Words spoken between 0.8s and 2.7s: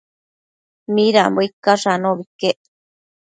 Nidambo icash anobi iquec